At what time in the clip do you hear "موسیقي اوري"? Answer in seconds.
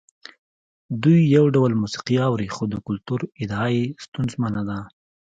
1.81-2.47